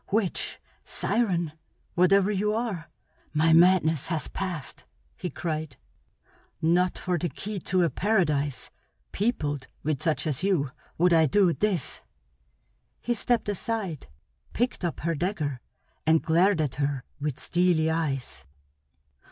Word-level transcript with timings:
Witch, 0.11 0.59
siren, 0.83 1.51
whatever 1.93 2.31
you 2.31 2.55
are, 2.55 2.89
my 3.35 3.53
madness 3.53 4.07
has 4.07 4.27
passed!" 4.27 4.83
he 5.15 5.29
cried. 5.29 5.77
"Not 6.59 6.97
for 6.97 7.19
the 7.19 7.29
key 7.29 7.59
to 7.59 7.83
a 7.83 7.89
paradise 7.91 8.71
peopled 9.11 9.67
with 9.83 10.01
such 10.01 10.25
as 10.25 10.41
you 10.41 10.71
would 10.97 11.13
I 11.13 11.27
do 11.27 11.53
this!" 11.53 12.01
He 12.99 13.13
stepped 13.13 13.47
aside, 13.47 14.07
picked 14.53 14.83
up 14.83 15.01
her 15.01 15.13
dagger, 15.13 15.59
and 16.07 16.19
glared 16.23 16.61
at 16.61 16.75
her 16.81 17.03
with 17.19 17.39
steely 17.39 17.91
eyes. 17.91 18.47